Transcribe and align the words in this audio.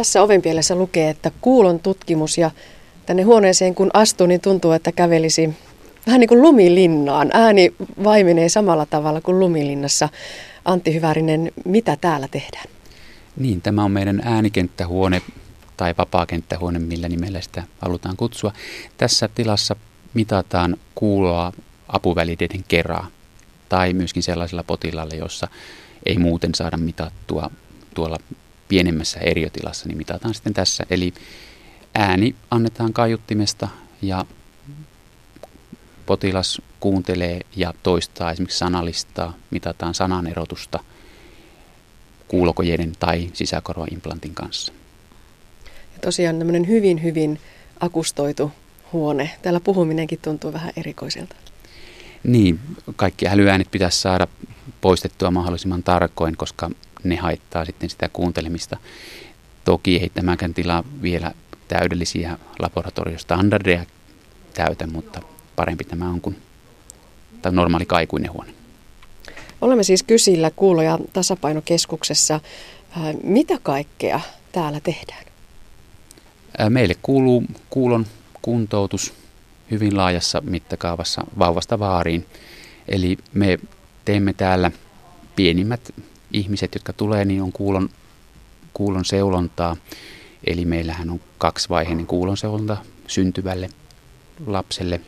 Tässä 0.00 0.22
ovenpielessä 0.22 0.74
lukee, 0.74 1.10
että 1.10 1.30
kuulon 1.40 1.80
tutkimus 1.80 2.38
ja 2.38 2.50
tänne 3.06 3.22
huoneeseen 3.22 3.74
kun 3.74 3.90
astuu, 3.94 4.26
niin 4.26 4.40
tuntuu, 4.40 4.72
että 4.72 4.92
kävelisi 4.92 5.50
vähän 6.06 6.20
niin 6.20 6.28
kuin 6.28 6.42
lumilinnaan. 6.42 7.30
Ääni 7.32 7.74
vaimenee 8.04 8.48
samalla 8.48 8.86
tavalla 8.86 9.20
kuin 9.20 9.40
lumilinnassa. 9.40 10.08
Antti 10.64 10.94
Hyvärinen, 10.94 11.52
mitä 11.64 11.96
täällä 12.00 12.28
tehdään? 12.28 12.64
Niin, 13.36 13.62
tämä 13.62 13.84
on 13.84 13.90
meidän 13.90 14.20
äänikenttähuone 14.24 15.22
tai 15.76 15.94
vapaakenttähuone, 15.98 16.78
millä 16.78 17.08
nimellä 17.08 17.40
sitä 17.40 17.62
halutaan 17.78 18.16
kutsua. 18.16 18.52
Tässä 18.98 19.28
tilassa 19.34 19.76
mitataan 20.14 20.76
kuuloa 20.94 21.52
apuvälineiden 21.88 22.64
kerää 22.68 23.06
tai 23.68 23.92
myöskin 23.92 24.22
sellaisella 24.22 24.62
potilaalla, 24.62 25.14
jossa 25.14 25.48
ei 26.06 26.18
muuten 26.18 26.54
saada 26.54 26.76
mitattua 26.76 27.50
tuolla 27.94 28.18
pienemmässä 28.70 29.20
eriotilassa, 29.20 29.88
niin 29.88 29.98
mitataan 29.98 30.34
sitten 30.34 30.54
tässä. 30.54 30.84
Eli 30.90 31.14
ääni 31.94 32.34
annetaan 32.50 32.92
kaiuttimesta 32.92 33.68
ja 34.02 34.24
potilas 36.06 36.62
kuuntelee 36.80 37.40
ja 37.56 37.74
toistaa 37.82 38.30
esimerkiksi 38.32 38.58
sanalistaa, 38.58 39.34
mitataan 39.50 39.94
sananerotusta 39.94 40.78
kuulokojeiden 42.28 42.92
tai 42.98 43.30
sisäkorvaimplantin 43.32 44.34
kanssa. 44.34 44.72
Ja 45.92 45.98
tosiaan 46.00 46.38
tämmöinen 46.38 46.68
hyvin, 46.68 47.02
hyvin 47.02 47.40
akustoitu 47.80 48.52
huone. 48.92 49.30
Täällä 49.42 49.60
puhuminenkin 49.60 50.18
tuntuu 50.22 50.52
vähän 50.52 50.72
erikoiselta. 50.76 51.36
Niin, 52.24 52.60
kaikki 52.96 53.28
älyäänet 53.28 53.70
pitäisi 53.70 54.00
saada 54.00 54.26
poistettua 54.80 55.30
mahdollisimman 55.30 55.82
tarkoin, 55.82 56.36
koska 56.36 56.70
ne 57.04 57.16
haittaa 57.16 57.64
sitten 57.64 57.90
sitä 57.90 58.08
kuuntelemista. 58.12 58.76
Toki 59.64 59.96
ei 59.96 60.08
tämäkään 60.14 60.54
tila 60.54 60.84
vielä 61.02 61.32
täydellisiä 61.68 62.38
laboratoriostandardeja 62.58 63.84
täytä, 64.54 64.86
mutta 64.86 65.20
parempi 65.56 65.84
tämä 65.84 66.08
on 66.08 66.20
kuin 66.20 66.36
tai 67.42 67.52
normaali 67.52 67.86
kaikuinen 67.86 68.32
huone. 68.32 68.52
Olemme 69.60 69.82
siis 69.82 70.02
Kysillä 70.02 70.50
kuulo- 70.50 70.82
ja 70.82 70.98
tasapainokeskuksessa. 71.12 72.34
Äh, 72.34 73.14
mitä 73.22 73.58
kaikkea 73.62 74.20
täällä 74.52 74.80
tehdään? 74.80 75.24
Äh, 76.60 76.70
meille 76.70 76.94
kuuluu 77.02 77.44
kuulon 77.70 78.06
kuntoutus 78.42 79.14
hyvin 79.70 79.96
laajassa 79.96 80.40
mittakaavassa 80.40 81.22
vauvasta 81.38 81.78
vaariin. 81.78 82.26
Eli 82.88 83.18
me 83.32 83.58
teemme 84.04 84.32
täällä 84.32 84.70
pienimmät 85.36 85.94
ihmiset, 86.32 86.74
jotka 86.74 86.92
tulee, 86.92 87.24
niin 87.24 87.42
on 87.42 87.52
kuulon, 87.52 87.88
kuulon 88.72 89.04
seulontaa. 89.04 89.76
Eli 90.46 90.64
meillähän 90.64 91.10
on 91.10 91.20
kaksivaiheinen 91.38 92.06
kuulonseulonta 92.06 92.76
syntyvälle 93.06 93.68
lapselle. 94.46 95.00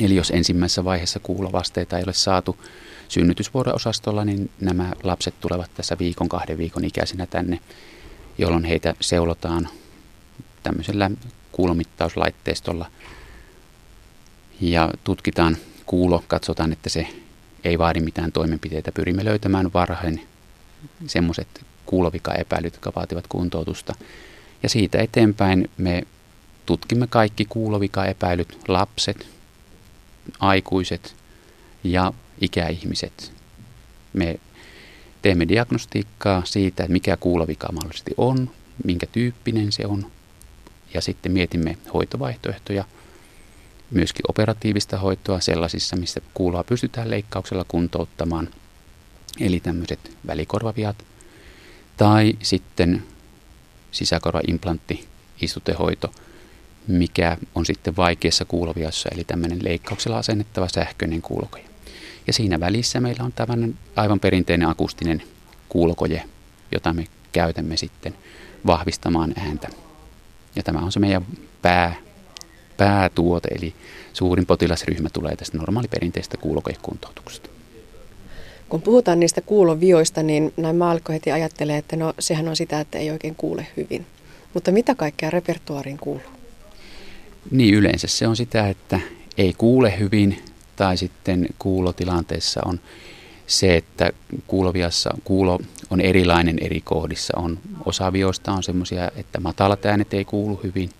Eli 0.00 0.16
jos 0.16 0.30
ensimmäisessä 0.30 0.84
vaiheessa 0.84 1.20
kuulovasteita 1.20 1.98
ei 1.98 2.04
ole 2.04 2.12
saatu 2.12 2.56
synnytysvuoro-osastolla, 3.08 4.24
niin 4.24 4.50
nämä 4.60 4.92
lapset 5.02 5.34
tulevat 5.40 5.70
tässä 5.74 5.96
viikon, 5.98 6.28
kahden 6.28 6.58
viikon 6.58 6.84
ikäisenä 6.84 7.26
tänne, 7.26 7.60
jolloin 8.38 8.64
heitä 8.64 8.94
seulotaan 9.00 9.68
tämmöisellä 10.62 11.10
kuulomittauslaitteistolla 11.52 12.90
ja 14.60 14.90
tutkitaan 15.04 15.56
kuulo, 15.86 16.24
katsotaan, 16.28 16.72
että 16.72 16.88
se 16.88 17.06
ei 17.64 17.78
vaadi 17.78 18.00
mitään 18.00 18.32
toimenpiteitä. 18.32 18.92
Pyrimme 18.92 19.24
löytämään 19.24 19.72
varhain 19.72 20.26
semmoiset 21.06 21.64
kuulovika-epäilyt, 21.86 22.74
jotka 22.74 22.92
vaativat 22.96 23.26
kuntoutusta. 23.26 23.94
Ja 24.62 24.68
siitä 24.68 24.98
eteenpäin 24.98 25.70
me 25.76 26.02
tutkimme 26.66 27.06
kaikki 27.06 27.44
kuulovika-epäilyt, 27.44 28.58
lapset, 28.68 29.26
aikuiset 30.38 31.16
ja 31.84 32.12
ikäihmiset. 32.40 33.32
Me 34.12 34.40
teemme 35.22 35.48
diagnostiikkaa 35.48 36.42
siitä, 36.44 36.82
että 36.82 36.92
mikä 36.92 37.16
kuulovika 37.16 37.72
mahdollisesti 37.72 38.14
on, 38.16 38.50
minkä 38.84 39.06
tyyppinen 39.06 39.72
se 39.72 39.86
on, 39.86 40.06
ja 40.94 41.00
sitten 41.00 41.32
mietimme 41.32 41.78
hoitovaihtoehtoja, 41.94 42.84
myöskin 43.90 44.24
operatiivista 44.28 44.98
hoitoa 44.98 45.40
sellaisissa, 45.40 45.96
missä 45.96 46.20
kuuloa 46.34 46.64
pystytään 46.64 47.10
leikkauksella 47.10 47.64
kuntouttamaan, 47.68 48.48
eli 49.40 49.60
tämmöiset 49.60 50.16
välikorvaviat, 50.26 50.96
tai 51.96 52.36
sitten 52.42 53.02
sisäkorvaimplantti, 53.90 55.06
istutehoito, 55.42 56.12
mikä 56.86 57.36
on 57.54 57.66
sitten 57.66 57.96
vaikeassa 57.96 58.44
kuuloviassa, 58.44 59.08
eli 59.12 59.24
tämmöinen 59.24 59.64
leikkauksella 59.64 60.18
asennettava 60.18 60.68
sähköinen 60.68 61.22
kuulokoje. 61.22 61.64
Ja 62.26 62.32
siinä 62.32 62.60
välissä 62.60 63.00
meillä 63.00 63.24
on 63.24 63.32
tämmöinen 63.32 63.78
aivan 63.96 64.20
perinteinen 64.20 64.68
akustinen 64.68 65.22
kuulokoje, 65.68 66.24
jota 66.72 66.92
me 66.92 67.06
käytämme 67.32 67.76
sitten 67.76 68.14
vahvistamaan 68.66 69.34
ääntä. 69.36 69.68
Ja 70.56 70.62
tämä 70.62 70.78
on 70.78 70.92
se 70.92 71.00
meidän 71.00 71.26
pää, 71.62 71.94
päätuote, 72.76 73.48
eli 73.48 73.74
suurin 74.12 74.46
potilasryhmä 74.46 75.08
tulee 75.12 75.36
tästä 75.36 75.58
normaaliperinteistä 75.58 76.36
kuulokojekuntoutuksesta. 76.36 77.55
Kun 78.68 78.82
puhutaan 78.82 79.20
niistä 79.20 79.40
kuulovioista, 79.40 80.22
niin 80.22 80.52
näin 80.56 80.76
maallikko 80.76 81.12
heti 81.12 81.32
ajattelee, 81.32 81.78
että 81.78 81.96
no 81.96 82.14
sehän 82.18 82.48
on 82.48 82.56
sitä, 82.56 82.80
että 82.80 82.98
ei 82.98 83.10
oikein 83.10 83.34
kuule 83.34 83.66
hyvin. 83.76 84.06
Mutta 84.54 84.72
mitä 84.72 84.94
kaikkea 84.94 85.30
repertuariin 85.30 85.98
kuuluu? 85.98 86.22
Niin 87.50 87.74
yleensä 87.74 88.06
se 88.06 88.26
on 88.26 88.36
sitä, 88.36 88.68
että 88.68 89.00
ei 89.38 89.54
kuule 89.58 89.98
hyvin 89.98 90.38
tai 90.76 90.96
sitten 90.96 91.46
kuulotilanteessa 91.58 92.60
on 92.64 92.80
se, 93.46 93.76
että 93.76 94.12
kuuloviassa 94.46 95.14
kuulo 95.24 95.58
on 95.90 96.00
erilainen 96.00 96.58
eri 96.60 96.80
kohdissa. 96.80 97.32
On, 97.36 97.58
osa 97.84 98.12
vioista 98.12 98.52
on 98.52 98.62
semmoisia, 98.62 99.10
että 99.16 99.40
matalat 99.40 99.86
äänet 99.86 100.14
ei 100.14 100.24
kuulu 100.24 100.60
hyvin. 100.62 100.90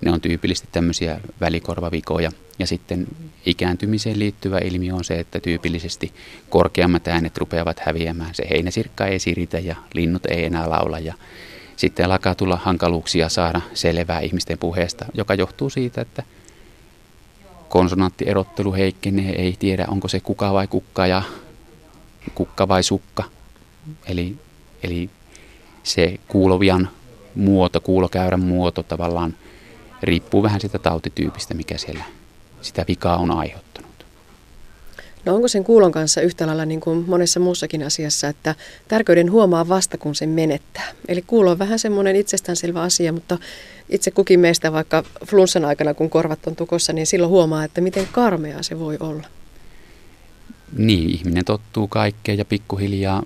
Ne 0.00 0.12
on 0.12 0.20
tyypillisesti 0.20 0.68
tämmöisiä 0.72 1.20
välikorvavikoja. 1.40 2.30
Ja 2.58 2.66
sitten 2.66 3.06
ikääntymiseen 3.46 4.18
liittyvä 4.18 4.58
ilmiö 4.58 4.94
on 4.94 5.04
se, 5.04 5.20
että 5.20 5.40
tyypillisesti 5.40 6.12
korkeammat 6.48 7.08
äänet 7.08 7.38
rupeavat 7.38 7.80
häviämään. 7.80 8.34
Se 8.34 8.46
heinäsirkka 8.50 9.06
ei 9.06 9.18
siritä 9.18 9.58
ja 9.58 9.76
linnut 9.94 10.26
ei 10.26 10.44
enää 10.44 10.70
laula. 10.70 10.98
Ja 10.98 11.14
sitten 11.76 12.06
alkaa 12.06 12.34
tulla 12.34 12.56
hankaluuksia 12.56 13.28
saada 13.28 13.60
selvää 13.74 14.20
ihmisten 14.20 14.58
puheesta, 14.58 15.06
joka 15.14 15.34
johtuu 15.34 15.70
siitä, 15.70 16.00
että 16.00 16.22
konsonanttierottelu 17.68 18.72
heikkenee, 18.72 19.42
ei 19.42 19.56
tiedä 19.58 19.84
onko 19.88 20.08
se 20.08 20.20
kuka 20.20 20.52
vai 20.52 20.66
kukka 20.66 21.06
ja 21.06 21.22
kukka 22.34 22.68
vai 22.68 22.82
sukka. 22.82 23.24
Eli, 24.06 24.36
eli 24.82 25.10
se 25.82 26.20
kuulovian 26.28 26.88
muoto, 27.34 27.80
kuulokäyrän 27.80 28.40
muoto 28.40 28.82
tavallaan 28.82 29.34
riippuu 30.02 30.42
vähän 30.42 30.60
sitä 30.60 30.78
tautityypistä, 30.78 31.54
mikä 31.54 31.78
siellä 31.78 32.04
sitä 32.60 32.84
vikaa 32.88 33.16
on 33.16 33.30
aiheuttanut. 33.30 33.90
No 35.24 35.34
onko 35.34 35.48
sen 35.48 35.64
kuulon 35.64 35.92
kanssa 35.92 36.20
yhtä 36.20 36.46
lailla 36.46 36.64
niin 36.64 36.80
kuin 36.80 37.04
monessa 37.08 37.40
muussakin 37.40 37.82
asiassa, 37.82 38.28
että 38.28 38.54
tärkeyden 38.88 39.32
huomaa 39.32 39.68
vasta 39.68 39.98
kun 39.98 40.14
sen 40.14 40.28
menettää? 40.28 40.88
Eli 41.08 41.22
kuulo 41.22 41.50
on 41.50 41.58
vähän 41.58 41.78
semmoinen 41.78 42.16
itsestäänselvä 42.16 42.82
asia, 42.82 43.12
mutta 43.12 43.38
itse 43.88 44.10
kukin 44.10 44.40
meistä 44.40 44.72
vaikka 44.72 45.04
flunssan 45.26 45.64
aikana, 45.64 45.94
kun 45.94 46.10
korvat 46.10 46.46
on 46.46 46.56
tukossa, 46.56 46.92
niin 46.92 47.06
silloin 47.06 47.30
huomaa, 47.30 47.64
että 47.64 47.80
miten 47.80 48.08
karmeaa 48.12 48.62
se 48.62 48.78
voi 48.78 48.96
olla. 49.00 49.26
Niin, 50.76 51.10
ihminen 51.10 51.44
tottuu 51.44 51.88
kaikkeen 51.88 52.38
ja 52.38 52.44
pikkuhiljaa 52.44 53.22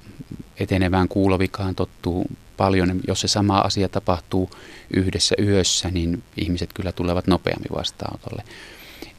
etenevään 0.56 1.08
kuulovikaan 1.08 1.74
tottuu 1.74 2.26
paljon. 2.56 3.00
Jos 3.08 3.20
se 3.20 3.28
sama 3.28 3.58
asia 3.58 3.88
tapahtuu 3.88 4.50
yhdessä 4.96 5.34
yössä, 5.42 5.90
niin 5.90 6.22
ihmiset 6.36 6.72
kyllä 6.72 6.92
tulevat 6.92 7.26
nopeammin 7.26 7.70
vastaanotolle. 7.76 8.42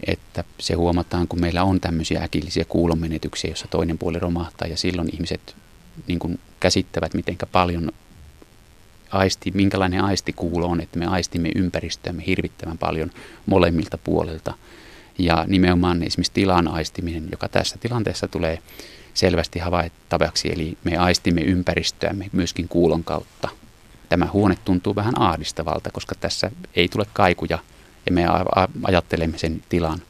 Että 0.07 0.43
se 0.59 0.73
huomataan, 0.73 1.27
kun 1.27 1.41
meillä 1.41 1.63
on 1.63 1.81
tämmöisiä 1.81 2.23
äkillisiä 2.23 2.65
kuulomenetyksiä, 2.65 3.51
jossa 3.51 3.67
toinen 3.67 3.97
puoli 3.97 4.19
romahtaa 4.19 4.67
ja 4.67 4.77
silloin 4.77 5.09
ihmiset 5.13 5.55
niin 6.07 6.19
kuin 6.19 6.39
käsittävät, 6.59 7.13
miten 7.13 7.37
paljon 7.51 7.91
aisti, 9.11 9.51
minkälainen 9.51 10.03
aistikuulo 10.03 10.67
on, 10.67 10.81
että 10.81 10.99
me 10.99 11.05
aistimme 11.05 11.49
ympäristöämme 11.55 12.23
hirvittävän 12.27 12.77
paljon 12.77 13.11
molemmilta 13.45 13.97
puolilta– 13.97 14.53
ja 15.19 15.45
nimenomaan 15.47 16.03
esimerkiksi 16.03 16.31
tilan 16.33 16.67
aistiminen, 16.67 17.27
joka 17.31 17.49
tässä 17.49 17.77
tilanteessa 17.77 18.27
tulee 18.27 18.59
selvästi 19.15 19.59
havaittavaksi, 19.59 20.51
eli 20.51 20.77
me 20.83 20.97
aistimme 20.97 21.41
ympäristöämme 21.41 22.29
myöskin 22.31 22.67
kuulon 22.67 23.03
kautta. 23.03 23.49
Tämä 24.09 24.27
huone 24.33 24.57
tuntuu 24.65 24.95
vähän 24.95 25.21
ahdistavalta, 25.21 25.89
koska 25.91 26.15
tässä 26.15 26.51
ei 26.75 26.87
tule 26.87 27.05
kaikuja 27.13 27.59
ja 28.05 28.11
me 28.11 28.25
ajattelemme 28.83 29.37
sen 29.37 29.63
tilan 29.69 30.01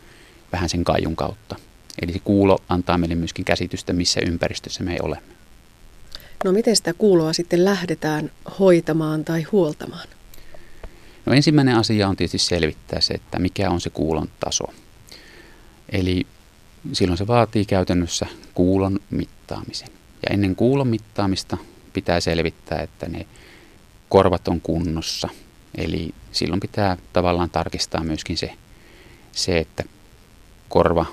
vähän 0.52 0.70
sen 0.70 0.84
kaijun 0.84 1.16
kautta. 1.16 1.56
Eli 2.02 2.14
se 2.14 2.20
kuulo 2.20 2.60
antaa 2.70 2.98
meille 2.98 3.16
myöskin 3.16 3.46
käsitystä, 3.46 3.94
missä 3.94 4.22
ympäristössä 4.28 4.84
me 4.84 4.98
olemme. 5.02 5.36
No 6.46 6.52
miten 6.52 6.76
sitä 6.76 6.94
kuuloa 6.94 7.34
sitten 7.34 7.66
lähdetään 7.66 8.32
hoitamaan 8.60 9.26
tai 9.26 9.44
huoltamaan? 9.44 10.08
No 11.26 11.34
ensimmäinen 11.34 11.76
asia 11.76 12.08
on 12.08 12.16
tietysti 12.16 12.38
selvittää 12.38 13.02
se, 13.02 13.14
että 13.14 13.40
mikä 13.40 13.70
on 13.70 13.82
se 13.82 13.90
kuulon 13.90 14.30
taso. 14.40 14.64
Eli 15.90 16.28
silloin 16.94 17.18
se 17.18 17.28
vaatii 17.28 17.66
käytännössä 17.66 18.26
kuulon 18.54 19.00
mittaamisen. 19.10 19.90
Ja 20.24 20.34
ennen 20.34 20.56
kuulon 20.56 20.88
mittaamista 20.88 21.58
pitää 21.94 22.20
selvittää, 22.20 22.82
että 22.82 23.10
ne 23.10 23.26
korvat 24.10 24.48
on 24.48 24.62
kunnossa. 24.62 25.30
Eli 25.78 26.14
silloin 26.32 26.60
pitää 26.60 26.98
tavallaan 27.14 27.50
tarkistaa 27.50 28.04
myöskin 28.04 28.38
se, 28.38 28.54
se 29.32 29.60
että 29.60 29.84
korva 30.70 31.06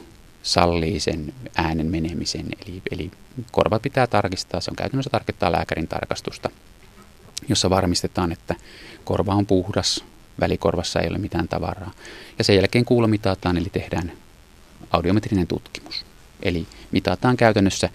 sallii 0.43 1.01
sen 1.01 1.33
äänen 1.57 1.87
menemisen. 1.87 2.47
Eli, 2.67 2.83
eli 2.91 3.11
korvat 3.51 3.83
pitää 3.83 4.07
tarkistaa, 4.07 4.61
se 4.61 4.71
on 4.71 4.77
käytännössä 4.77 5.11
tarkoittaa 5.11 5.53
lääkärin 5.53 5.89
tarkastusta, 5.89 6.51
jossa 7.49 7.71
varmistetaan, 7.71 8.33
että 8.33 8.55
korva 9.05 9.35
on 9.35 9.47
puhdas, 9.47 10.05
välikorvassa 10.41 11.01
ei 11.01 11.09
ole 11.09 11.19
mitään 11.19 11.49
tavaraa. 11.49 11.93
Ja 12.39 12.45
sen 12.45 12.57
jälkeen 12.57 12.85
kuulo 12.85 13.07
mitataan, 13.07 13.57
eli 13.57 13.69
tehdään 13.73 14.13
audiometrinen 14.91 15.47
tutkimus. 15.47 16.05
Eli 16.43 16.67
mitataan 16.93 17.37
käytännössä 17.37 17.89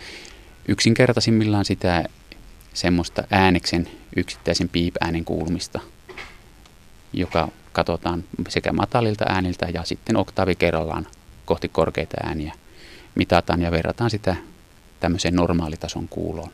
yksinkertaisimmillaan 0.68 1.66
sitä 1.66 2.04
semmoista 2.74 3.24
ääneksen 3.32 3.88
yksittäisen 4.16 4.70
piip-äänen 4.70 5.26
kuulumista, 5.26 5.80
joka 7.14 7.50
katsotaan 7.74 8.24
sekä 8.50 8.74
matalilta 8.74 9.26
ääniltä 9.30 9.68
ja 9.74 9.84
sitten 9.84 10.18
oktaavi 10.18 10.56
kerrallaan 10.56 11.08
kohti 11.46 11.70
korkeita 11.70 12.18
ääniä. 12.24 12.54
Mitataan 13.16 13.62
ja 13.62 13.72
verrataan 13.72 14.10
sitä 14.10 14.36
tämmöiseen 15.00 15.36
normaalitason 15.36 16.08
kuuloon. 16.08 16.52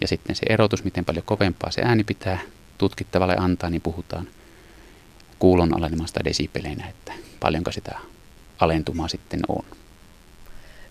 Ja 0.00 0.08
sitten 0.08 0.36
se 0.36 0.46
erotus, 0.48 0.84
miten 0.84 1.04
paljon 1.04 1.24
kovempaa 1.24 1.70
se 1.70 1.82
ääni 1.84 2.04
pitää 2.04 2.38
tutkittavalle 2.78 3.36
antaa, 3.38 3.70
niin 3.70 3.82
puhutaan 3.82 4.28
kuulon 5.38 5.76
alenemasta 5.76 6.24
desibeleinä, 6.24 6.88
että 6.88 7.12
paljonko 7.40 7.72
sitä 7.72 7.98
alentumaa 8.60 9.08
sitten 9.08 9.40
on. 9.48 9.64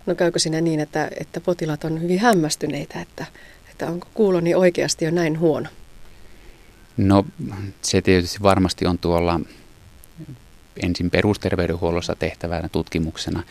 No 0.05 0.15
käykö 0.15 0.39
siinä 0.39 0.61
niin, 0.61 0.79
että, 0.79 1.09
että 1.19 1.41
potilaat 1.41 1.83
on 1.83 2.01
hyvin 2.01 2.19
hämmästyneitä, 2.19 3.01
että, 3.01 3.25
että 3.71 3.87
onko 3.87 4.07
kuuloni 4.13 4.55
oikeasti 4.55 5.05
jo 5.05 5.11
näin 5.11 5.39
huono? 5.39 5.69
No 6.97 7.25
se 7.81 8.01
tietysti 8.01 8.37
varmasti 8.41 8.85
on 8.85 8.97
tuolla 8.97 9.39
ensin 10.83 11.09
perusterveydenhuollossa 11.09 12.15
tehtävänä 12.15 12.69
tutkimuksena, 12.69 13.43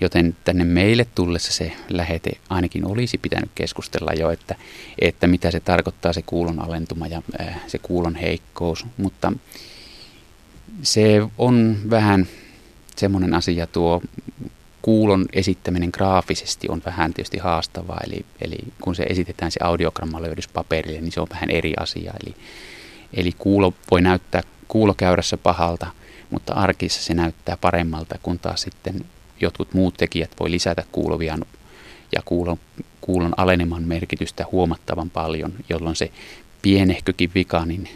joten 0.00 0.36
tänne 0.44 0.64
meille 0.64 1.06
tullessa 1.14 1.52
se 1.52 1.72
lähete 1.88 2.30
ainakin 2.48 2.86
olisi 2.86 3.18
pitänyt 3.18 3.50
keskustella 3.54 4.12
jo, 4.12 4.30
että, 4.30 4.54
että 4.98 5.26
mitä 5.26 5.50
se 5.50 5.60
tarkoittaa 5.60 6.12
se 6.12 6.22
kuulon 6.22 6.60
alentuma 6.60 7.06
ja 7.06 7.22
se 7.66 7.78
kuulon 7.78 8.14
heikkous, 8.14 8.86
mutta 8.96 9.32
se 10.82 11.22
on 11.38 11.76
vähän 11.90 12.26
semmoinen 12.96 13.34
asia 13.34 13.66
tuo 13.66 14.02
kuulon 14.82 15.26
esittäminen 15.32 15.90
graafisesti 15.92 16.68
on 16.68 16.82
vähän 16.84 17.14
tietysti 17.14 17.38
haastavaa, 17.38 18.00
eli, 18.06 18.24
eli 18.40 18.56
kun 18.80 18.94
se 18.94 19.02
esitetään 19.02 19.52
se 19.52 19.60
audiogramma 19.62 20.22
löydys 20.22 20.48
paperille, 20.48 21.00
niin 21.00 21.12
se 21.12 21.20
on 21.20 21.26
vähän 21.30 21.50
eri 21.50 21.72
asia. 21.80 22.12
Eli, 22.22 22.34
eli 23.14 23.32
kuulo 23.38 23.74
voi 23.90 24.00
näyttää 24.00 24.42
kuulokäyrässä 24.68 25.36
pahalta, 25.36 25.86
mutta 26.30 26.54
arkissa 26.54 27.02
se 27.02 27.14
näyttää 27.14 27.56
paremmalta, 27.56 28.18
kun 28.22 28.38
taas 28.38 28.62
sitten 28.62 29.04
jotkut 29.40 29.74
muut 29.74 29.94
tekijät 29.94 30.30
voi 30.40 30.50
lisätä 30.50 30.84
kuulovia 30.92 31.38
ja 32.16 32.22
kuulon, 32.24 32.58
kuulon 33.00 33.34
aleneman 33.36 33.82
merkitystä 33.82 34.46
huomattavan 34.52 35.10
paljon, 35.10 35.52
jolloin 35.68 35.96
se 35.96 36.10
pienehkökin 36.62 37.30
vika 37.34 37.66
niin 37.66 37.88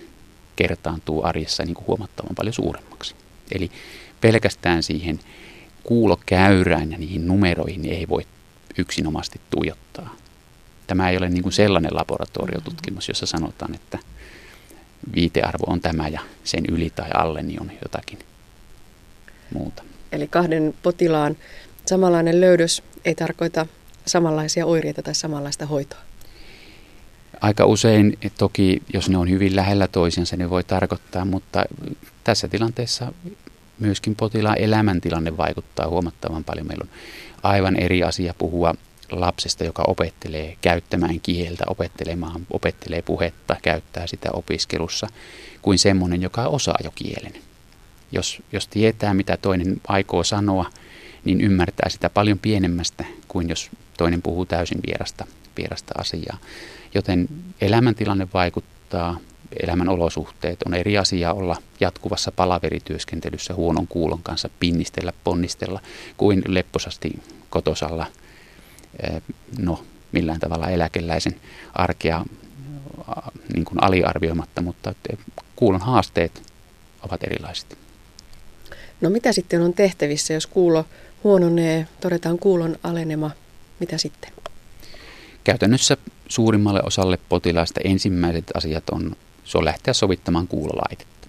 kertaantuu 0.57 1.25
arjessa 1.25 1.65
niin 1.65 1.75
kuin 1.75 1.87
huomattavan 1.87 2.35
paljon 2.37 2.53
suuremmaksi. 2.53 3.15
Eli 3.53 3.71
pelkästään 4.21 4.83
siihen 4.83 5.21
kuulokäyrään 5.83 6.93
ja 6.93 6.99
niihin 6.99 7.27
numeroihin 7.27 7.87
ei 7.87 8.09
voi 8.09 8.27
yksinomasti 8.79 9.41
tuijottaa. 9.51 10.17
Tämä 10.87 11.11
ei 11.11 11.17
ole 11.17 11.29
niin 11.29 11.43
kuin 11.43 11.53
sellainen 11.53 11.95
laboratoriotutkimus, 11.95 13.09
jossa 13.09 13.27
sanotaan, 13.27 13.75
että 13.75 13.99
viitearvo 15.15 15.65
on 15.67 15.81
tämä 15.81 16.09
ja 16.09 16.21
sen 16.45 16.65
yli 16.69 16.91
tai 16.91 17.11
alle 17.15 17.43
niin 17.43 17.61
on 17.61 17.71
jotakin 17.83 18.19
muuta. 19.55 19.83
Eli 20.13 20.29
kahden 20.29 20.75
potilaan 20.83 21.37
samanlainen 21.87 22.41
löydös 22.41 22.83
ei 23.05 23.15
tarkoita 23.15 23.67
samanlaisia 24.07 24.67
oireita 24.67 25.03
tai 25.03 25.15
samanlaista 25.15 25.67
hoitoa? 25.67 26.01
Aika 27.41 27.67
usein 27.67 28.19
toki, 28.39 28.83
jos 28.95 29.09
ne 29.09 29.19
on 29.19 29.31
hyvin 29.31 29.57
lähellä 29.57 29.89
toisiansa, 29.89 30.37
ne 30.37 30.51
voi 30.51 30.65
tarkoittaa, 30.65 31.25
mutta 31.25 31.65
tässä 32.25 32.49
tilanteessa 32.49 33.13
myöskin 33.81 34.17
potilaan 34.17 34.59
elämäntilanne 34.59 35.37
vaikuttaa 35.37 35.89
huomattavan 35.89 36.45
paljon. 36.45 36.67
Meillä 36.67 36.85
on 36.85 36.99
aivan 37.43 37.77
eri 37.77 38.03
asia 38.03 38.35
puhua 38.39 38.75
lapsesta, 39.11 39.65
joka 39.65 39.85
opettelee 39.87 40.57
käyttämään 40.61 41.21
kieltä, 41.21 41.65
opettelemaan, 41.67 42.47
opettelee 42.51 43.03
puhetta, 43.03 43.57
käyttää 43.63 44.07
sitä 44.07 44.29
opiskelussa, 44.33 45.07
kuin 45.63 45.79
semmoinen, 45.79 46.23
joka 46.23 46.47
osaa 46.47 46.79
jo 46.85 46.91
kielen. 46.95 47.33
Jos, 48.13 48.43
jos 48.53 48.69
tietää, 48.69 49.15
mitä 49.15 49.37
toinen 49.37 49.81
aikoo 49.89 50.25
sanoa, 50.25 50.71
niin 51.25 51.41
ymmärtää 51.41 51.89
sitä 51.89 52.11
paljon 52.11 52.39
pienemmästä 52.39 53.05
kuin 53.29 53.49
jos 53.49 53.71
toinen 53.99 54.23
puhuu 54.23 54.47
täysin 54.47 54.79
vierasta, 54.87 55.27
vierasta 55.57 55.95
asiaa. 55.99 56.39
Joten 56.95 57.29
elämäntilanne 57.61 58.29
vaikuttaa, 58.35 59.17
elämän 59.63 59.89
olosuhteet 59.89 60.63
on 60.63 60.75
eri 60.75 60.99
asia 60.99 61.33
olla 61.33 61.57
jatkuvassa 61.81 62.33
palaverityöskentelyssä 62.33 63.55
huonon 63.55 63.87
kuulon 63.87 64.23
kanssa, 64.23 64.51
pinnistellä, 64.61 65.13
ponnistella, 65.25 65.81
kuin 66.17 66.43
lepposasti 66.47 67.23
kotosalla, 67.51 68.07
eh, 69.03 69.23
no 69.59 69.85
millään 70.13 70.41
tavalla 70.41 70.69
eläkeläisen 70.69 71.41
arkea 71.75 72.25
niin 73.55 73.65
kuin 73.65 73.85
aliarvioimatta, 73.85 74.63
mutta 74.63 74.95
kuulon 75.57 75.81
haasteet 75.81 76.43
ovat 77.03 77.25
erilaiset. 77.25 77.79
No 79.01 79.11
mitä 79.11 79.33
sitten 79.33 79.63
on 79.63 79.75
tehtävissä, 79.75 80.35
jos 80.35 80.47
kuulo 80.47 80.85
huononee, 81.25 81.89
todetaan 82.01 82.39
kuulon 82.39 82.79
alenema, 82.83 83.31
mitä 83.81 83.99
sitten? 83.99 84.31
Käytännössä 85.45 85.97
suurimmalle 86.29 86.81
osalle 86.87 87.19
potilaista 87.29 87.81
ensimmäiset 87.85 88.45
asiat 88.55 88.91
on, 88.91 89.17
se 89.51 89.59
on 89.59 89.65
lähteä 89.65 89.95
sovittamaan 89.95 90.49
kuulolaitetta. 90.49 91.29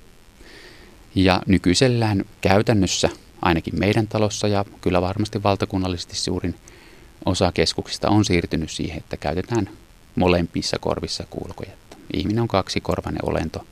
Ja 1.15 1.41
nykyisellään 1.47 2.25
käytännössä, 2.41 3.09
ainakin 3.41 3.79
meidän 3.79 4.07
talossa 4.07 4.47
ja 4.47 4.65
kyllä 4.81 5.01
varmasti 5.01 5.43
valtakunnallisesti 5.43 6.15
suurin 6.15 6.55
osa 7.25 7.51
keskuksista 7.51 8.09
on 8.09 8.25
siirtynyt 8.25 8.71
siihen, 8.71 8.97
että 8.97 9.17
käytetään 9.17 9.69
molempissa 10.15 10.79
korvissa 10.79 11.23
kuulokojetta. 11.29 11.97
Ihminen 12.13 12.41
on 12.41 12.47
kaksi 12.47 12.81
korvainen 12.81 13.25
olento 13.25 13.65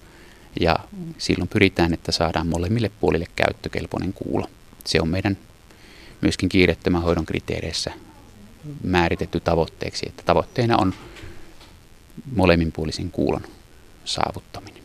ja 0.60 0.76
silloin 1.18 1.48
pyritään, 1.48 1.94
että 1.94 2.12
saadaan 2.12 2.48
molemmille 2.48 2.92
puolille 3.00 3.28
käyttökelpoinen 3.36 4.14
kuulo. 4.14 4.48
Se 4.86 5.02
on 5.02 5.10
meidän 5.10 5.38
myöskin 6.22 6.50
kiirettömän 6.50 7.02
hoidon 7.02 7.26
kriteereissä 7.26 7.92
määritetty 8.84 9.40
tavoitteeksi, 9.40 10.06
että 10.10 10.24
tavoitteena 10.26 10.78
on 10.78 10.94
molemminpuolisen 12.36 13.12
kuulon 13.12 13.44
saavuttaminen. 14.14 14.84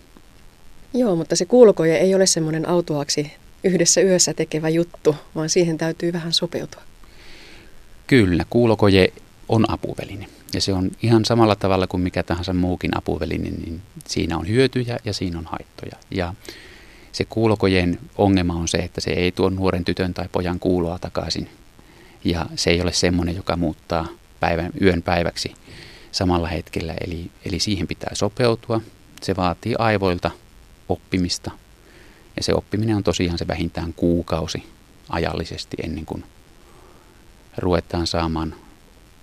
Joo, 0.95 1.17
mutta 1.17 1.37
se 1.37 1.45
kuulokoje 1.45 1.97
ei 1.97 2.15
ole 2.15 2.27
semmoinen 2.27 2.69
autuaksi 2.69 3.33
yhdessä 3.65 4.01
yössä 4.01 4.35
tekevä 4.35 4.69
juttu, 4.69 5.17
vaan 5.35 5.49
siihen 5.49 5.79
täytyy 5.79 6.13
vähän 6.13 6.33
sopeutua. 6.33 6.83
Kyllä, 8.07 8.45
kuulokoje 8.51 9.13
on 9.49 9.71
apuväline. 9.71 10.27
Ja 10.55 10.61
se 10.61 10.73
on 10.73 10.91
ihan 11.03 11.25
samalla 11.25 11.57
tavalla 11.57 11.87
kuin 11.87 12.01
mikä 12.01 12.23
tahansa 12.23 12.53
muukin 12.53 12.97
apuväline, 12.97 13.51
niin 13.51 13.83
siinä 14.07 14.39
on 14.39 14.49
hyötyjä 14.49 14.99
ja 15.05 15.13
siinä 15.13 15.39
on 15.39 15.45
haittoja. 15.45 15.97
Ja 16.11 16.35
se 17.13 17.25
kuulokojen 17.25 17.99
ongelma 18.19 18.55
on 18.55 18.69
se, 18.69 18.79
että 18.79 19.01
se 19.01 19.11
ei 19.11 19.33
tuo 19.33 19.51
nuoren 19.51 19.85
tytön 19.85 20.15
tai 20.15 20.29
pojan 20.33 20.59
kuuloa 20.59 20.99
takaisin. 20.99 21.49
Ja 22.25 22.47
se 22.57 22.71
ei 22.71 22.81
ole 22.81 22.93
semmoinen, 22.93 23.37
joka 23.37 23.57
muuttaa 23.57 24.07
päivän, 24.41 24.73
yön 24.81 25.03
päiväksi 25.03 25.55
samalla 26.13 26.49
hetkellä. 26.49 26.95
Eli, 27.01 27.31
eli 27.45 27.59
siihen 27.59 27.87
pitää 27.87 28.11
sopeutua. 28.15 28.81
Se 29.25 29.37
vaatii 29.37 29.75
aivoilta 29.79 30.31
oppimista. 30.89 31.51
Ja 32.37 32.43
se 32.43 32.55
oppiminen 32.55 32.97
on 32.97 33.05
tosiaan 33.05 33.39
se 33.39 33.47
vähintään 33.49 33.93
kuukausi 33.93 34.65
ajallisesti 35.09 35.77
ennen 35.83 36.07
kuin 36.07 36.25
ruvetaan 37.59 38.07
saamaan 38.07 38.55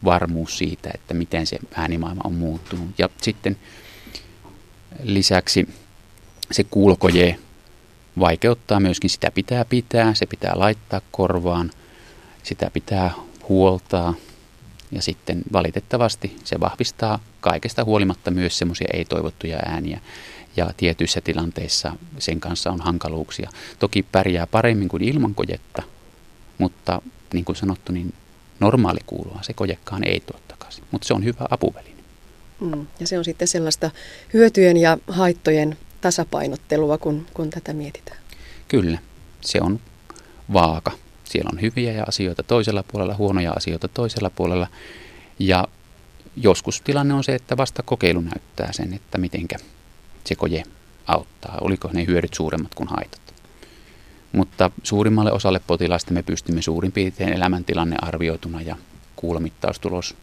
varmuus 0.03 0.57
siitä, 0.57 0.91
että 0.93 1.13
miten 1.13 1.47
se 1.47 1.59
äänimaailma 1.75 2.21
on 2.23 2.33
muuttunut. 2.33 2.87
Ja 2.97 3.09
sitten 3.21 3.57
lisäksi 5.03 5.69
se 6.51 6.63
kuulokoje 6.63 7.39
vaikeuttaa 8.19 8.79
myöskin, 8.79 9.09
sitä 9.09 9.31
pitää 9.31 9.65
pitää, 9.65 10.13
se 10.13 10.25
pitää 10.25 10.53
laittaa 10.55 11.01
korvaan, 11.11 11.71
sitä 12.43 12.71
pitää 12.73 13.11
huoltaa 13.49 14.13
ja 14.91 15.01
sitten 15.01 15.41
valitettavasti 15.53 16.37
se 16.43 16.59
vahvistaa 16.59 17.19
kaikesta 17.41 17.83
huolimatta 17.83 18.31
myös 18.31 18.57
semmoisia 18.57 18.87
ei-toivottuja 18.93 19.57
ääniä 19.65 20.01
ja 20.57 20.71
tietyissä 20.77 21.21
tilanteissa 21.21 21.93
sen 22.19 22.39
kanssa 22.39 22.71
on 22.71 22.81
hankaluuksia. 22.81 23.49
Toki 23.79 24.03
pärjää 24.03 24.47
paremmin 24.47 24.89
kuin 24.89 25.03
ilman 25.03 25.35
kojetta, 25.35 25.83
mutta 26.57 27.01
niin 27.33 27.45
kuin 27.45 27.55
sanottu, 27.55 27.91
niin 27.91 28.13
normaali 28.59 28.99
kuulua 29.05 29.39
se 29.41 29.53
kojekaan 29.53 30.03
ei 30.03 30.19
tuo 30.19 30.39
takaisin, 30.47 30.83
mutta 30.91 31.07
se 31.07 31.13
on 31.13 31.23
hyvä 31.23 31.45
apuväline. 31.49 32.01
Mm, 32.59 32.87
ja 32.99 33.07
se 33.07 33.17
on 33.17 33.25
sitten 33.25 33.47
sellaista 33.47 33.91
hyötyjen 34.33 34.77
ja 34.77 34.97
haittojen 35.07 35.77
tasapainottelua, 36.01 36.97
kun, 36.97 37.25
kun 37.33 37.49
tätä 37.49 37.73
mietitään. 37.73 38.17
Kyllä, 38.67 38.99
se 39.41 39.59
on 39.61 39.79
vaaka. 40.53 40.91
Siellä 41.31 41.49
on 41.53 41.61
hyviä 41.61 41.91
ja 41.91 42.03
asioita 42.07 42.43
toisella 42.43 42.83
puolella, 42.83 43.15
huonoja 43.15 43.51
asioita 43.51 43.87
toisella 43.87 44.29
puolella. 44.29 44.67
Ja 45.39 45.67
joskus 46.35 46.81
tilanne 46.81 47.13
on 47.13 47.23
se, 47.23 47.35
että 47.35 47.57
vasta 47.57 47.83
kokeilu 47.83 48.21
näyttää 48.21 48.73
sen, 48.73 48.93
että 48.93 49.17
mitenkä 49.17 49.55
se 50.25 50.35
koje 50.35 50.63
auttaa. 51.07 51.57
Oliko 51.61 51.89
ne 51.93 52.05
hyödyt 52.05 52.33
suuremmat 52.33 52.75
kuin 52.75 52.89
haitat. 52.89 53.21
Mutta 54.31 54.71
suurimmalle 54.83 55.31
osalle 55.31 55.61
potilaista 55.67 56.13
me 56.13 56.23
pystymme 56.23 56.61
suurin 56.61 56.91
piirtein 56.91 57.33
elämäntilanne 57.33 57.95
arvioituna 58.01 58.61
ja 58.61 58.75
kuulomittaustulos 59.15 60.15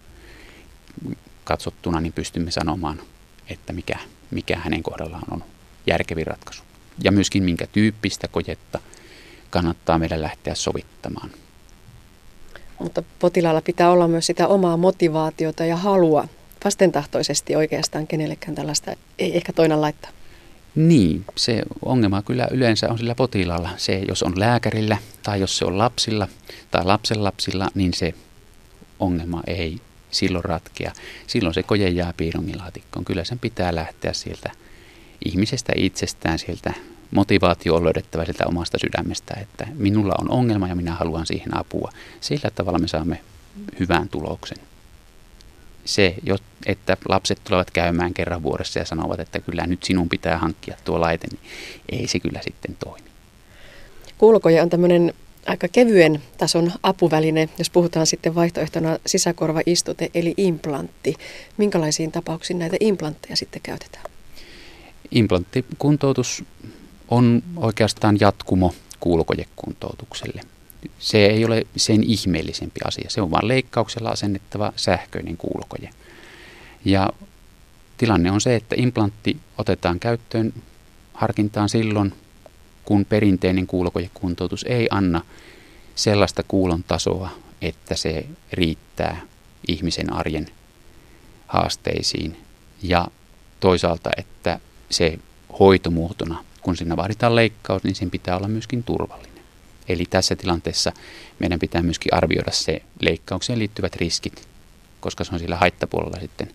katsottuna, 1.45 2.01
niin 2.01 2.13
pystymme 2.13 2.51
sanomaan, 2.51 3.01
että 3.49 3.73
mikä, 3.73 3.99
mikä 4.31 4.57
hänen 4.57 4.83
kohdallaan 4.83 5.25
on 5.31 5.45
järkevin 5.87 6.27
ratkaisu. 6.27 6.63
Ja 7.05 7.13
myöskin 7.13 7.43
minkä 7.43 7.67
tyyppistä 7.67 8.29
kojetta 8.29 8.79
kannattaa 9.51 9.99
meidän 9.99 10.23
lähteä 10.23 10.55
sovittamaan. 10.55 11.31
Mutta 12.79 13.03
potilaalla 13.19 13.61
pitää 13.61 13.91
olla 13.91 14.09
myös 14.09 14.27
sitä 14.27 14.49
omaa 14.49 14.77
motivaatiota 14.77 15.65
ja 15.65 15.77
halua 15.77 16.29
vastentahtoisesti 16.65 17.57
oikeastaan 17.57 18.07
kenellekään 18.07 18.55
tällaista 18.55 18.93
ei 19.19 19.37
ehkä 19.37 19.53
toinen 19.53 19.81
laittaa. 19.81 20.11
Niin, 20.75 21.25
se 21.37 21.63
ongelma 21.85 22.23
kyllä 22.23 22.49
yleensä 22.51 22.89
on 22.91 22.99
sillä 22.99 23.15
potilaalla. 23.15 23.71
Se, 23.77 24.03
jos 24.09 24.23
on 24.23 24.41
lääkärillä 24.41 24.97
tai 25.23 25.41
jos 25.41 25.59
se 25.59 25.65
on 25.65 25.79
lapsilla 25.79 26.29
tai 26.71 26.85
lapsenlapsilla, 26.85 27.69
niin 27.75 27.95
se 27.95 28.15
ongelma 29.01 29.43
ei 29.47 29.79
silloin 30.11 30.45
ratkea. 30.45 30.93
Silloin 31.27 31.55
se 31.55 31.63
koje 31.63 31.89
jää 31.89 32.15
piirongilaatikkoon. 32.17 33.05
Kyllä 33.05 33.25
sen 33.25 33.39
pitää 33.39 33.75
lähteä 33.75 34.13
sieltä 34.13 34.51
ihmisestä 35.25 35.73
itsestään, 35.77 36.39
sieltä 36.39 36.75
motivaatio 37.11 37.75
on 37.75 37.85
löydettävä 37.85 38.25
sieltä 38.25 38.47
omasta 38.47 38.79
sydämestä, 38.79 39.35
että 39.41 39.67
minulla 39.75 40.15
on 40.19 40.31
ongelma 40.31 40.69
ja 40.69 40.75
minä 40.75 40.95
haluan 40.95 41.27
siihen 41.27 41.57
apua. 41.57 41.93
Sillä 42.21 42.51
tavalla 42.55 42.79
me 42.79 42.89
saamme 42.89 43.21
hyvän 43.81 44.09
tuloksen. 44.09 44.59
Se, 45.85 46.15
että 46.67 46.97
lapset 47.09 47.41
tulevat 47.45 47.71
käymään 47.71 48.15
kerran 48.15 48.43
vuodessa 48.43 48.79
ja 48.79 48.85
sanovat, 48.85 49.21
että 49.21 49.41
kyllä 49.41 49.67
nyt 49.67 49.85
sinun 49.85 50.09
pitää 50.09 50.39
hankkia 50.39 50.77
tuo 50.85 51.01
laite, 51.01 51.27
niin 51.31 51.41
ei 51.89 52.07
se 52.09 52.21
kyllä 52.21 52.41
sitten 52.43 52.77
toimi. 52.85 53.09
Kuulokoja 54.19 54.63
on 54.63 54.71
tämmöinen 54.71 55.15
aika 55.47 55.69
kevyen 55.69 56.23
tason 56.39 56.73
apuväline, 56.83 57.49
jos 57.59 57.71
puhutaan 57.71 58.07
sitten 58.07 58.35
vaihtoehtona 58.35 58.99
sisäkorvaistute 59.07 60.11
eli 60.15 60.35
implantti. 60.37 61.15
Minkälaisiin 61.57 62.13
tapauksiin 62.13 62.59
näitä 62.59 62.77
implantteja 62.81 63.37
sitten 63.37 63.63
käytetään? 63.63 64.05
Implanttikuntoutus 65.11 66.45
on 67.09 67.43
oikeastaan 67.57 68.17
jatkumo 68.21 68.75
kuulokojekuntoutukselle. 69.01 70.43
Se 70.99 71.27
ei 71.27 71.45
ole 71.45 71.67
sen 71.77 72.05
ihmeellisempi 72.05 72.81
asia. 72.85 73.11
Se 73.11 73.21
on 73.21 73.31
vain 73.31 73.49
leikkauksella 73.49 74.11
asennettava 74.11 74.73
sähköinen 74.77 75.37
kuulokoje. 75.37 75.91
Ja 76.85 77.11
tilanne 77.97 78.31
on 78.31 78.41
se, 78.41 78.55
että 78.55 78.75
implantti 78.79 79.37
otetaan 79.59 80.01
käyttöön 80.01 80.55
harkintaan 81.15 81.69
silloin, 81.69 82.15
kun 82.85 83.05
perinteinen 83.05 83.67
kuulokojekuntoutus 83.67 84.65
ei 84.69 84.89
anna 84.91 85.21
sellaista 85.95 86.43
kuulon 86.43 86.85
tasoa, 86.85 87.31
että 87.63 87.97
se 87.97 88.27
riittää 88.53 89.21
ihmisen 89.69 90.13
arjen 90.13 90.47
haasteisiin 91.47 92.37
ja 92.83 93.09
toisaalta, 93.61 94.11
että 94.17 94.61
se 94.91 95.19
hoitomuotona, 95.59 96.45
kun 96.69 96.77
siinä 96.77 96.97
vaaditaan 96.97 97.37
leikkaus, 97.37 97.85
niin 97.85 97.95
sen 97.95 98.11
pitää 98.11 98.37
olla 98.37 98.49
myöskin 98.49 98.83
turvallinen. 98.83 99.43
Eli 99.89 100.05
tässä 100.11 100.37
tilanteessa 100.37 100.93
meidän 101.39 101.59
pitää 101.59 101.83
myöskin 101.83 102.15
arvioida 102.15 102.53
se 102.53 102.83
leikkaukseen 103.01 103.59
liittyvät 103.59 103.97
riskit, 103.97 104.49
koska 105.01 105.25
se 105.25 105.35
on 105.35 105.39
sillä 105.39 105.57
haittapuolella 105.57 106.21
sitten 106.21 106.49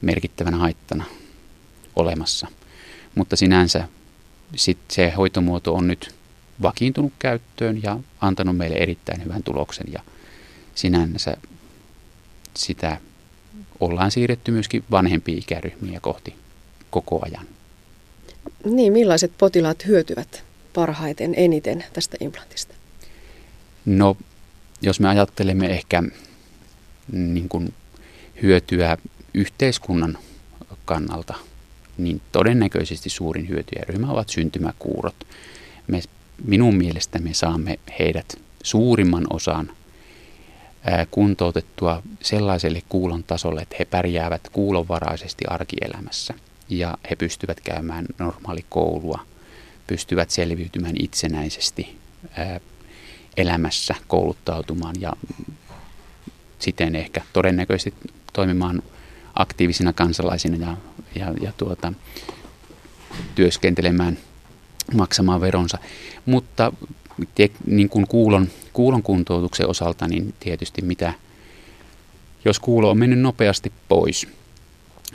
merkittävänä 0.00 0.56
haittana 0.56 1.04
olemassa. 1.96 2.46
Mutta 3.14 3.36
sinänsä 3.36 3.88
sit 4.56 4.78
se 4.88 5.10
hoitomuoto 5.10 5.74
on 5.74 5.88
nyt 5.88 6.14
vakiintunut 6.62 7.12
käyttöön 7.18 7.82
ja 7.82 7.98
antanut 8.20 8.56
meille 8.56 8.76
erittäin 8.76 9.24
hyvän 9.24 9.42
tuloksen 9.42 9.86
ja 9.92 10.00
sinänsä 10.74 11.36
sitä 12.56 13.00
ollaan 13.80 14.10
siirretty 14.10 14.50
myöskin 14.50 14.84
vanhempia 14.90 15.38
ikäryhmiä 15.38 16.00
kohti 16.00 16.34
koko 16.90 17.20
ajan. 17.24 17.59
Niin, 18.64 18.92
millaiset 18.92 19.32
potilaat 19.38 19.86
hyötyvät 19.86 20.44
parhaiten, 20.74 21.34
eniten 21.36 21.84
tästä 21.92 22.16
implantista? 22.20 22.74
No, 23.86 24.16
jos 24.82 25.00
me 25.00 25.08
ajattelemme 25.08 25.66
ehkä 25.66 26.02
niin 27.12 27.48
kuin 27.48 27.74
hyötyä 28.42 28.98
yhteiskunnan 29.34 30.18
kannalta, 30.84 31.34
niin 31.98 32.20
todennäköisesti 32.32 33.10
suurin 33.10 33.48
hyötyjäryhmä 33.48 34.12
ovat 34.12 34.28
syntymäkuurot. 34.28 35.26
Me, 35.86 36.00
minun 36.44 36.74
mielestä 36.74 37.18
me 37.18 37.34
saamme 37.34 37.78
heidät 37.98 38.38
suurimman 38.62 39.26
osan 39.30 39.70
kuntoutettua 41.10 42.02
sellaiselle 42.22 42.82
kuulon 42.88 43.24
tasolle, 43.24 43.62
että 43.62 43.76
he 43.78 43.84
pärjäävät 43.84 44.48
kuulonvaraisesti 44.52 45.44
arkielämässä– 45.48 46.34
ja 46.70 46.98
he 47.10 47.16
pystyvät 47.16 47.60
käymään 47.60 48.06
normaali 48.18 48.64
koulua, 48.68 49.26
pystyvät 49.86 50.30
selviytymään 50.30 50.94
itsenäisesti 50.98 51.98
elämässä, 53.36 53.94
kouluttautumaan 54.08 54.94
ja 55.00 55.12
siten 56.58 56.96
ehkä 56.96 57.22
todennäköisesti 57.32 57.94
toimimaan 58.32 58.82
aktiivisina 59.34 59.92
kansalaisina 59.92 60.66
ja, 60.66 60.76
ja, 61.14 61.34
ja 61.40 61.52
tuota, 61.56 61.92
työskentelemään, 63.34 64.18
maksamaan 64.94 65.40
veronsa. 65.40 65.78
Mutta 66.26 66.72
te, 67.34 67.50
niin 67.66 67.88
kuin 67.88 68.06
kuulon, 68.06 68.48
kuulon 68.72 69.02
kuntoutuksen 69.02 69.68
osalta, 69.68 70.08
niin 70.08 70.34
tietysti 70.40 70.82
mitä, 70.82 71.12
jos 72.44 72.60
kuulo 72.60 72.90
on 72.90 72.98
mennyt 72.98 73.18
nopeasti 73.18 73.72
pois 73.88 74.28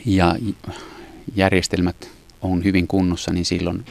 ja 0.05 0.35
järjestelmät 1.35 2.09
on 2.41 2.63
hyvin 2.63 2.87
kunnossa, 2.87 3.33
niin 3.33 3.45
silloin 3.45 3.85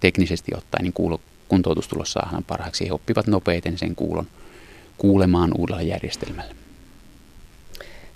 teknisesti 0.00 0.52
ottaen 0.56 0.82
niin 0.82 0.92
kuulo, 0.92 1.20
kuntoutustulos 1.48 2.12
saadaan 2.12 2.44
parhaaksi. 2.44 2.86
He 2.86 2.92
oppivat 2.92 3.26
nopeiten 3.26 3.78
sen 3.78 3.96
kuulon 3.96 4.26
kuulemaan 4.98 5.50
uudella 5.58 5.82
järjestelmällä. 5.82 6.54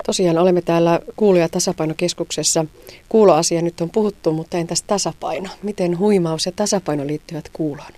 Tosiaan 0.06 0.38
olemme 0.38 0.62
täällä 0.62 1.00
kuulo- 1.16 1.38
ja 1.38 1.48
tasapainokeskuksessa. 1.48 2.64
Kuuloasia 3.08 3.62
nyt 3.62 3.80
on 3.80 3.90
puhuttu, 3.90 4.32
mutta 4.32 4.58
entäs 4.58 4.82
tasapaino? 4.82 5.48
Miten 5.62 5.98
huimaus 5.98 6.46
ja 6.46 6.52
tasapaino 6.52 7.06
liittyvät 7.06 7.48
kuuloon? 7.52 7.92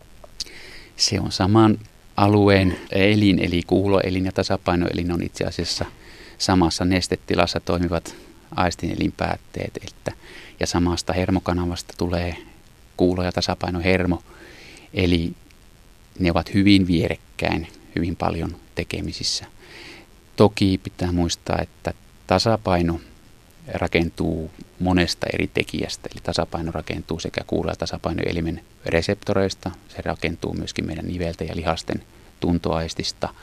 Se 0.96 1.20
on 1.20 1.32
saman 1.32 1.78
alueen 2.16 2.76
elin, 2.92 3.38
eli 3.38 3.62
kuuloelin 3.66 4.25
ja 4.25 4.32
tasapainoelin 4.32 5.12
on 5.12 5.22
itse 5.22 5.44
asiassa 5.44 5.84
samassa 6.38 6.84
nestetilassa 6.84 7.61
toimivat 7.61 8.14
aistin 8.56 8.90
elinpäätteet, 8.90 9.78
että, 9.87 10.12
ja 10.61 10.66
samasta 10.66 11.12
hermokanavasta 11.12 11.94
tulee 11.99 12.37
kuulo- 12.97 13.23
ja 13.23 13.32
tasapainohermo, 13.32 14.23
eli 14.94 15.32
ne 16.18 16.30
ovat 16.30 16.54
hyvin 16.54 16.87
vierekkäin, 16.87 17.68
hyvin 17.97 18.16
paljon 18.16 18.56
tekemisissä. 18.75 19.47
Toki 20.37 20.80
pitää 20.82 21.12
muistaa, 21.12 21.59
että 21.62 21.94
tasapaino 22.26 23.00
rakentuu 23.75 24.50
monesta 24.80 25.26
eri 25.35 25.50
tekijästä, 25.54 26.09
eli 26.12 26.21
tasapaino 26.23 26.73
rakentuu 26.73 27.21
sekä 27.21 27.44
kuulo- 27.47 27.71
ja 27.71 27.76
tasapainoelimen 27.76 28.64
reseptoreista, 28.87 29.71
se 29.88 30.02
rakentuu 30.02 30.54
myöskin 30.54 30.87
meidän 30.87 31.06
niveltä 31.06 31.44
ja 31.44 31.56
lihasten 31.56 32.02
tuntoaistista– 32.40 33.28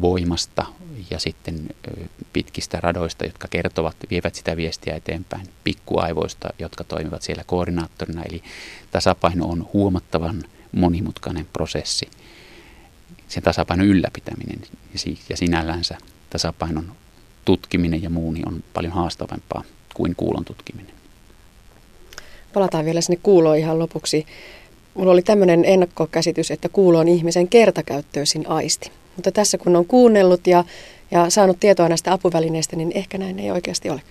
voimasta 0.00 0.66
ja 1.10 1.18
sitten 1.18 1.68
pitkistä 2.32 2.80
radoista, 2.80 3.24
jotka 3.24 3.48
kertovat, 3.48 3.96
vievät 4.10 4.34
sitä 4.34 4.56
viestiä 4.56 4.96
eteenpäin, 4.96 5.48
pikkuaivoista, 5.64 6.48
jotka 6.58 6.84
toimivat 6.84 7.22
siellä 7.22 7.44
koordinaattorina. 7.46 8.22
Eli 8.22 8.42
tasapaino 8.90 9.46
on 9.46 9.68
huomattavan 9.72 10.44
monimutkainen 10.72 11.46
prosessi. 11.52 12.08
Sen 13.28 13.42
tasapainon 13.42 13.86
ylläpitäminen 13.86 14.60
ja 15.28 15.36
sinällänsä 15.36 15.98
tasapainon 16.30 16.92
tutkiminen 17.44 18.02
ja 18.02 18.10
muu 18.10 18.32
niin 18.32 18.48
on 18.48 18.64
paljon 18.74 18.92
haastavampaa 18.92 19.64
kuin 19.94 20.16
kuulon 20.16 20.44
tutkiminen. 20.44 20.94
Palataan 22.52 22.84
vielä 22.84 23.00
sinne 23.00 23.20
kuuloon 23.22 23.58
ihan 23.58 23.78
lopuksi. 23.78 24.26
Mulla 24.94 25.12
oli 25.12 25.22
tämmöinen 25.22 25.64
ennakkokäsitys, 25.64 26.50
että 26.50 26.68
kuulo 26.68 26.98
on 26.98 27.08
ihmisen 27.08 27.48
kertakäyttöisin 27.48 28.48
aisti. 28.48 28.90
Mutta 29.16 29.32
tässä 29.32 29.58
kun 29.58 29.76
on 29.76 29.86
kuunnellut 29.86 30.46
ja, 30.46 30.64
ja 31.10 31.30
saanut 31.30 31.60
tietoa 31.60 31.88
näistä 31.88 32.12
apuvälineistä, 32.12 32.76
niin 32.76 32.92
ehkä 32.94 33.18
näin 33.18 33.38
ei 33.38 33.50
oikeasti 33.50 33.90
ole. 33.90 34.02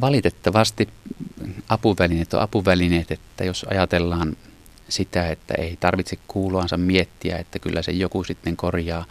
Valitettavasti 0.00 0.88
apuvälineet 1.68 2.34
on 2.34 2.40
apuvälineet, 2.40 3.10
että 3.10 3.44
jos 3.44 3.66
ajatellaan 3.70 4.36
sitä, 4.88 5.28
että 5.28 5.54
ei 5.54 5.76
tarvitse 5.80 6.18
kuuloansa 6.28 6.76
miettiä, 6.76 7.36
että 7.36 7.58
kyllä 7.58 7.82
se 7.82 7.92
joku 7.92 8.24
sitten 8.24 8.56
korjaa 8.56 9.04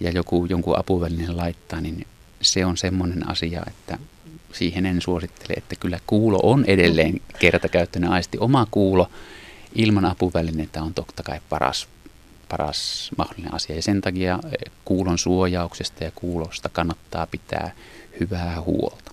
ja 0.00 0.10
joku 0.10 0.46
jonkun 0.48 0.78
apuvälineen 0.78 1.36
laittaa, 1.36 1.80
niin 1.80 2.06
se 2.40 2.66
on 2.66 2.76
semmoinen 2.76 3.30
asia, 3.30 3.62
että 3.66 3.98
siihen 4.52 4.86
en 4.86 5.00
suosittele, 5.00 5.54
että 5.56 5.76
kyllä 5.76 5.98
kuulo 6.06 6.40
on 6.42 6.64
edelleen 6.64 7.20
kertakäyttöinen 7.38 8.10
aisti. 8.10 8.38
Oma 8.38 8.66
kuulo 8.70 9.10
ilman 9.74 10.04
apuvälineitä 10.04 10.82
on 10.82 10.94
totta 10.94 11.22
kai 11.22 11.40
paras, 11.48 11.88
paras 12.52 13.10
mahdollinen 13.18 13.54
asia. 13.54 13.76
Ja 13.76 13.82
sen 13.82 14.00
takia 14.00 14.38
eh, 14.44 14.72
kuulon 14.84 15.18
suojauksesta 15.18 16.04
ja 16.04 16.10
kuulosta 16.14 16.68
kannattaa 16.68 17.26
pitää 17.26 17.70
hyvää 18.20 18.60
huolta. 18.60 19.10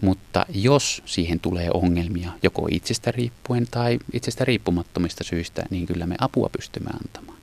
Mutta 0.00 0.46
jos 0.48 1.02
siihen 1.06 1.40
tulee 1.40 1.70
ongelmia 1.74 2.32
joko 2.42 2.68
itsestä 2.70 3.10
riippuen 3.10 3.66
tai 3.70 3.98
itsestä 4.12 4.44
riippumattomista 4.44 5.24
syistä, 5.24 5.62
niin 5.70 5.86
kyllä 5.86 6.06
me 6.06 6.14
apua 6.18 6.48
pystymme 6.48 6.90
antamaan. 7.04 7.39